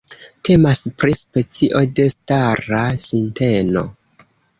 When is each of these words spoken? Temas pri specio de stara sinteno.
Temas 0.47 0.79
pri 1.01 1.13
specio 1.19 1.81
de 1.99 2.05
stara 2.13 2.79
sinteno. 3.05 3.85